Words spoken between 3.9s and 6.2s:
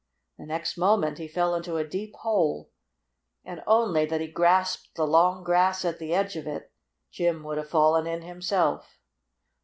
that he grasped the long grass at the